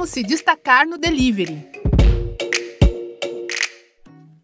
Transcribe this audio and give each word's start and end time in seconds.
Como 0.00 0.08
se 0.08 0.22
destacar 0.22 0.86
no 0.86 0.96
delivery. 0.96 1.62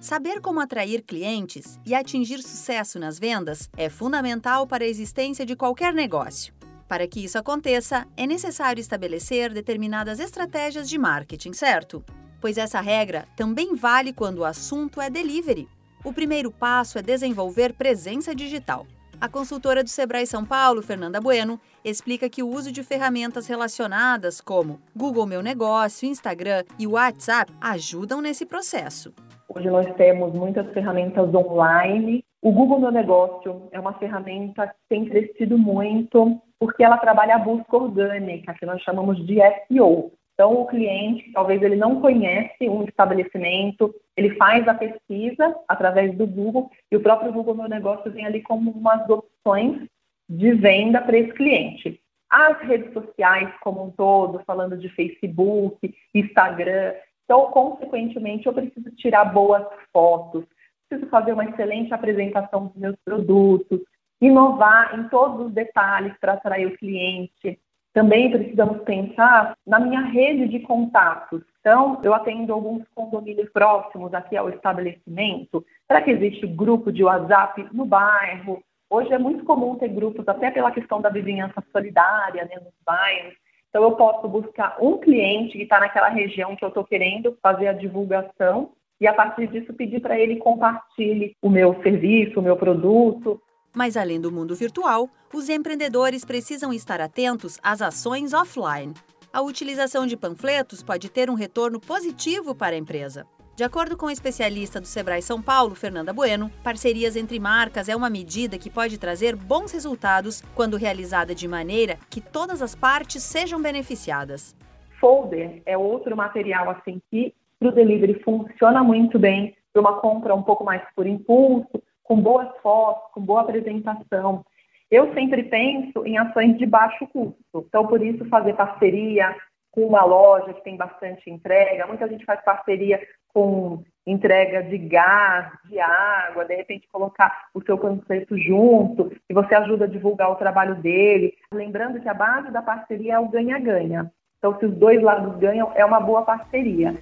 Saber 0.00 0.40
como 0.40 0.60
atrair 0.60 1.02
clientes 1.02 1.76
e 1.84 1.92
atingir 1.92 2.40
sucesso 2.40 3.00
nas 3.00 3.18
vendas 3.18 3.68
é 3.76 3.88
fundamental 3.88 4.64
para 4.64 4.84
a 4.84 4.86
existência 4.86 5.44
de 5.44 5.56
qualquer 5.56 5.92
negócio. 5.92 6.54
Para 6.86 7.04
que 7.08 7.24
isso 7.24 7.36
aconteça, 7.36 8.06
é 8.16 8.28
necessário 8.28 8.80
estabelecer 8.80 9.52
determinadas 9.52 10.20
estratégias 10.20 10.88
de 10.88 10.96
marketing, 10.96 11.52
certo? 11.52 12.04
Pois 12.40 12.56
essa 12.56 12.80
regra 12.80 13.26
também 13.34 13.74
vale 13.74 14.12
quando 14.12 14.38
o 14.38 14.44
assunto 14.44 15.00
é 15.00 15.10
delivery. 15.10 15.68
O 16.04 16.12
primeiro 16.12 16.52
passo 16.52 16.96
é 16.96 17.02
desenvolver 17.02 17.72
presença 17.72 18.32
digital. 18.36 18.86
A 19.20 19.28
consultora 19.28 19.84
do 19.84 19.90
Sebrae 19.90 20.26
São 20.26 20.46
Paulo, 20.46 20.80
Fernanda 20.80 21.20
Bueno, 21.20 21.60
explica 21.84 22.30
que 22.30 22.42
o 22.42 22.48
uso 22.48 22.72
de 22.72 22.82
ferramentas 22.82 23.46
relacionadas 23.46 24.40
como 24.40 24.80
Google 24.96 25.26
Meu 25.26 25.42
Negócio, 25.42 26.08
Instagram 26.08 26.64
e 26.78 26.86
WhatsApp 26.86 27.52
ajudam 27.60 28.22
nesse 28.22 28.46
processo. 28.46 29.12
Hoje 29.46 29.68
nós 29.68 29.94
temos 29.96 30.32
muitas 30.32 30.72
ferramentas 30.72 31.34
online. 31.34 32.24
O 32.40 32.50
Google 32.50 32.80
Meu 32.80 32.90
Negócio 32.90 33.68
é 33.72 33.78
uma 33.78 33.92
ferramenta 33.98 34.68
que 34.68 34.74
tem 34.88 35.04
crescido 35.04 35.58
muito 35.58 36.40
porque 36.58 36.82
ela 36.82 36.96
trabalha 36.96 37.34
a 37.34 37.38
busca 37.38 37.76
orgânica, 37.76 38.54
que 38.54 38.64
nós 38.64 38.80
chamamos 38.80 39.18
de 39.26 39.36
SEO. 39.68 40.12
Então, 40.40 40.62
o 40.62 40.66
cliente, 40.66 41.30
talvez 41.34 41.60
ele 41.60 41.76
não 41.76 42.00
conhece 42.00 42.66
um 42.66 42.82
estabelecimento, 42.84 43.94
ele 44.16 44.36
faz 44.36 44.66
a 44.66 44.72
pesquisa 44.72 45.54
através 45.68 46.16
do 46.16 46.26
Google 46.26 46.70
e 46.90 46.96
o 46.96 47.02
próprio 47.02 47.30
Google 47.30 47.54
Meu 47.54 47.68
Negócio 47.68 48.10
vem 48.10 48.24
ali 48.24 48.40
como 48.40 48.70
umas 48.70 49.06
opções 49.10 49.86
de 50.26 50.54
venda 50.54 51.02
para 51.02 51.18
esse 51.18 51.34
cliente. 51.34 52.00
As 52.30 52.58
redes 52.62 52.90
sociais 52.94 53.52
como 53.60 53.84
um 53.84 53.90
todo, 53.90 54.42
falando 54.46 54.78
de 54.78 54.88
Facebook, 54.88 55.94
Instagram, 56.14 56.94
então, 57.26 57.50
consequentemente, 57.50 58.46
eu 58.46 58.54
preciso 58.54 58.90
tirar 58.92 59.26
boas 59.26 59.66
fotos, 59.92 60.46
preciso 60.88 61.10
fazer 61.10 61.34
uma 61.34 61.44
excelente 61.44 61.92
apresentação 61.92 62.68
dos 62.68 62.76
meus 62.76 62.96
produtos, 63.04 63.78
inovar 64.22 64.98
em 64.98 65.06
todos 65.10 65.48
os 65.48 65.52
detalhes 65.52 66.14
para 66.18 66.32
atrair 66.32 66.66
o 66.66 66.78
cliente, 66.78 67.60
também 67.92 68.30
precisamos 68.30 68.82
pensar 68.82 69.54
na 69.66 69.80
minha 69.80 70.00
rede 70.00 70.48
de 70.48 70.60
contatos. 70.60 71.42
Então, 71.60 72.00
eu 72.02 72.14
atendo 72.14 72.52
alguns 72.52 72.86
condomínios 72.94 73.50
próximos 73.50 74.14
aqui 74.14 74.36
ao 74.36 74.48
estabelecimento. 74.48 75.64
Será 75.86 76.00
que 76.00 76.10
existe 76.10 76.46
grupo 76.46 76.92
de 76.92 77.02
WhatsApp 77.02 77.68
no 77.72 77.84
bairro? 77.84 78.62
Hoje 78.88 79.12
é 79.12 79.18
muito 79.18 79.44
comum 79.44 79.76
ter 79.76 79.88
grupos, 79.88 80.26
até 80.26 80.50
pela 80.50 80.70
questão 80.70 81.00
da 81.00 81.10
vizinhança 81.10 81.62
solidária 81.72 82.44
né, 82.44 82.56
nos 82.56 82.74
bairros. 82.84 83.34
Então, 83.68 83.82
eu 83.82 83.92
posso 83.92 84.28
buscar 84.28 84.76
um 84.80 84.98
cliente 84.98 85.56
que 85.56 85.62
está 85.64 85.78
naquela 85.78 86.08
região 86.08 86.56
que 86.56 86.64
eu 86.64 86.68
estou 86.68 86.84
querendo 86.84 87.36
fazer 87.42 87.68
a 87.68 87.72
divulgação 87.72 88.72
e, 89.00 89.06
a 89.06 89.12
partir 89.12 89.46
disso, 89.48 89.72
pedir 89.74 90.00
para 90.00 90.18
ele 90.18 90.36
compartilhe 90.36 91.36
o 91.42 91.48
meu 91.48 91.80
serviço, 91.82 92.38
o 92.38 92.42
meu 92.42 92.56
produto, 92.56 93.40
mas 93.74 93.96
além 93.96 94.20
do 94.20 94.32
mundo 94.32 94.54
virtual, 94.54 95.08
os 95.32 95.48
empreendedores 95.48 96.24
precisam 96.24 96.72
estar 96.72 97.00
atentos 97.00 97.58
às 97.62 97.80
ações 97.80 98.32
offline. 98.32 98.94
A 99.32 99.40
utilização 99.40 100.06
de 100.06 100.16
panfletos 100.16 100.82
pode 100.82 101.08
ter 101.08 101.30
um 101.30 101.34
retorno 101.34 101.78
positivo 101.80 102.54
para 102.54 102.74
a 102.74 102.78
empresa. 102.78 103.26
De 103.60 103.64
acordo 103.64 103.96
com 103.96 104.06
a 104.06 104.12
especialista 104.12 104.80
do 104.80 104.86
Sebrae 104.86 105.20
São 105.20 105.42
Paulo, 105.42 105.74
Fernanda 105.74 106.12
Bueno, 106.12 106.50
parcerias 106.64 107.14
entre 107.14 107.38
marcas 107.38 107.88
é 107.90 107.94
uma 107.94 108.08
medida 108.08 108.58
que 108.58 108.70
pode 108.70 108.96
trazer 108.98 109.36
bons 109.36 109.70
resultados 109.70 110.42
quando 110.54 110.78
realizada 110.78 111.34
de 111.34 111.46
maneira 111.46 111.98
que 112.08 112.22
todas 112.22 112.62
as 112.62 112.74
partes 112.74 113.22
sejam 113.22 113.60
beneficiadas. 113.60 114.56
Folder 114.98 115.62
é 115.66 115.76
outro 115.76 116.16
material 116.16 116.70
assim 116.70 117.02
que 117.10 117.34
para 117.58 117.68
o 117.68 117.72
delivery 117.72 118.22
funciona 118.24 118.82
muito 118.82 119.18
bem 119.18 119.54
para 119.72 119.82
uma 119.82 120.00
compra 120.00 120.34
um 120.34 120.42
pouco 120.42 120.64
mais 120.64 120.82
por 120.96 121.06
impulso, 121.06 121.82
com 122.10 122.20
boas 122.20 122.48
fotos, 122.60 123.12
com 123.12 123.20
boa 123.20 123.42
apresentação. 123.42 124.44
Eu 124.90 125.14
sempre 125.14 125.44
penso 125.44 126.04
em 126.04 126.18
ações 126.18 126.58
de 126.58 126.66
baixo 126.66 127.06
custo. 127.06 127.64
Então, 127.68 127.86
por 127.86 128.04
isso, 128.04 128.24
fazer 128.24 128.54
parceria 128.54 129.36
com 129.70 129.82
uma 129.82 130.04
loja 130.04 130.52
que 130.52 130.64
tem 130.64 130.76
bastante 130.76 131.30
entrega. 131.30 131.86
Muita 131.86 132.08
gente 132.08 132.24
faz 132.24 132.42
parceria 132.42 133.00
com 133.32 133.84
entrega 134.04 134.60
de 134.64 134.76
gás, 134.76 135.52
de 135.66 135.78
água, 135.78 136.44
de 136.44 136.56
repente 136.56 136.88
colocar 136.88 137.44
o 137.54 137.62
seu 137.62 137.78
panfleto 137.78 138.36
junto 138.36 139.12
e 139.30 139.32
você 139.32 139.54
ajuda 139.54 139.84
a 139.84 139.88
divulgar 139.88 140.32
o 140.32 140.36
trabalho 140.36 140.74
dele. 140.74 141.34
Lembrando 141.54 142.00
que 142.00 142.08
a 142.08 142.14
base 142.14 142.50
da 142.50 142.60
parceria 142.60 143.14
é 143.14 143.18
o 143.20 143.28
ganha-ganha. 143.28 144.10
Então, 144.38 144.58
se 144.58 144.66
os 144.66 144.74
dois 144.74 145.00
lados 145.00 145.38
ganham, 145.38 145.70
é 145.76 145.84
uma 145.84 146.00
boa 146.00 146.22
parceria. 146.22 147.00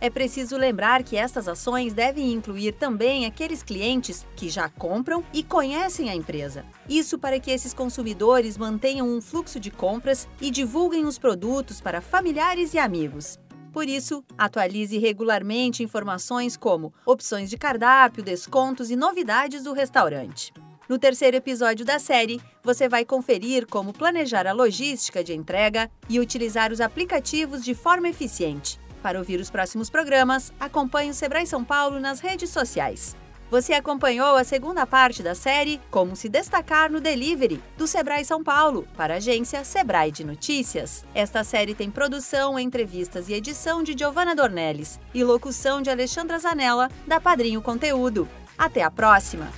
É 0.00 0.08
preciso 0.08 0.56
lembrar 0.56 1.02
que 1.02 1.16
estas 1.16 1.48
ações 1.48 1.92
devem 1.92 2.32
incluir 2.32 2.72
também 2.72 3.26
aqueles 3.26 3.64
clientes 3.64 4.24
que 4.36 4.48
já 4.48 4.68
compram 4.68 5.24
e 5.32 5.42
conhecem 5.42 6.08
a 6.08 6.14
empresa. 6.14 6.64
Isso 6.88 7.18
para 7.18 7.40
que 7.40 7.50
esses 7.50 7.74
consumidores 7.74 8.56
mantenham 8.56 9.08
um 9.08 9.20
fluxo 9.20 9.58
de 9.58 9.72
compras 9.72 10.28
e 10.40 10.52
divulguem 10.52 11.04
os 11.04 11.18
produtos 11.18 11.80
para 11.80 12.00
familiares 12.00 12.74
e 12.74 12.78
amigos. 12.78 13.40
Por 13.72 13.88
isso, 13.88 14.24
atualize 14.36 14.98
regularmente 14.98 15.82
informações 15.82 16.56
como 16.56 16.92
opções 17.04 17.50
de 17.50 17.58
cardápio, 17.58 18.22
descontos 18.22 18.90
e 18.90 18.96
novidades 18.96 19.64
do 19.64 19.72
restaurante. 19.72 20.52
No 20.88 20.98
terceiro 20.98 21.36
episódio 21.36 21.84
da 21.84 21.98
série, 21.98 22.40
você 22.62 22.88
vai 22.88 23.04
conferir 23.04 23.66
como 23.66 23.92
planejar 23.92 24.46
a 24.46 24.52
logística 24.52 25.22
de 25.22 25.34
entrega 25.34 25.90
e 26.08 26.18
utilizar 26.18 26.72
os 26.72 26.80
aplicativos 26.80 27.62
de 27.62 27.74
forma 27.74 28.08
eficiente. 28.08 28.80
Para 29.02 29.18
ouvir 29.18 29.40
os 29.40 29.50
próximos 29.50 29.88
programas, 29.88 30.52
acompanhe 30.58 31.10
o 31.10 31.14
Sebrae 31.14 31.46
São 31.46 31.64
Paulo 31.64 32.00
nas 32.00 32.20
redes 32.20 32.50
sociais. 32.50 33.16
Você 33.50 33.72
acompanhou 33.72 34.36
a 34.36 34.44
segunda 34.44 34.86
parte 34.86 35.22
da 35.22 35.34
série 35.34 35.80
Como 35.90 36.14
se 36.14 36.28
destacar 36.28 36.90
no 36.90 37.00
delivery 37.00 37.62
do 37.78 37.86
Sebrae 37.86 38.24
São 38.24 38.44
Paulo 38.44 38.86
para 38.94 39.14
a 39.14 39.16
agência 39.16 39.64
Sebrae 39.64 40.12
de 40.12 40.22
Notícias. 40.22 41.02
Esta 41.14 41.42
série 41.42 41.74
tem 41.74 41.90
produção, 41.90 42.58
entrevistas 42.58 43.28
e 43.28 43.32
edição 43.32 43.82
de 43.82 43.96
Giovanna 43.96 44.34
Dornelles 44.34 45.00
e 45.14 45.24
locução 45.24 45.80
de 45.80 45.88
Alexandra 45.88 46.38
Zanella 46.38 46.90
da 47.06 47.18
Padrinho 47.18 47.62
Conteúdo. 47.62 48.28
Até 48.58 48.82
a 48.82 48.90
próxima. 48.90 49.48